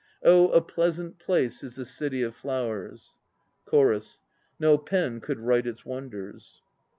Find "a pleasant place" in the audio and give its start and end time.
0.49-1.61